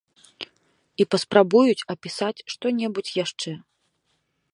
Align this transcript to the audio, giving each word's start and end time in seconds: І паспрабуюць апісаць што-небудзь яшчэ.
І 1.03 1.05
паспрабуюць 1.13 1.85
апісаць 1.95 2.43
што-небудзь 2.53 3.13
яшчэ. 3.23 3.51